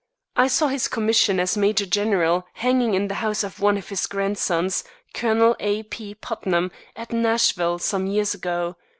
[0.35, 4.07] I saw his commission as major general hanging in the house of one of his
[4.07, 5.83] grandsons, Colonel A.
[5.83, 6.15] P.
[6.15, 8.77] Putnam, at Nashville, some years ago.